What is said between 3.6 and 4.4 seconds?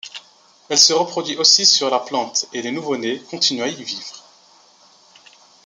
à y vivre.